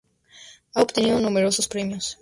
[0.73, 2.17] Ha obtenido numerosos premios.